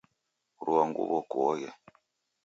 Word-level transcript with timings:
Rua 0.65 0.81
nguw'o 0.89 1.19
kuoghe. 1.31 1.69